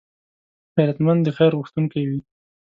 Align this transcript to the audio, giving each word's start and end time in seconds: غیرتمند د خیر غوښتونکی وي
غیرتمند 0.75 1.21
د 1.23 1.27
خیر 1.37 1.51
غوښتونکی 1.59 2.01
وي 2.09 2.19